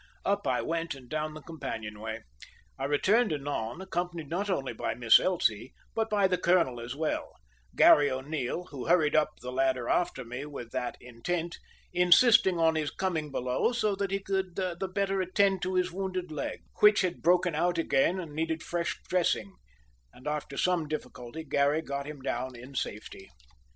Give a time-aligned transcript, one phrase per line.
[0.25, 2.23] Up I went and down the companion way.
[2.79, 7.33] I returned anon accompanied not only by Miss Elsie, but by the colonel as well,
[7.75, 11.59] Garry O'Neil, who hurried up the ladder after me with that intent,
[11.93, 16.31] insisting on his coming below so that he could the better attend to his wounded
[16.31, 19.53] leg, which had broken out again and needed fresh dressing,
[20.11, 23.29] and after some little difficulty Garry got him down in safety.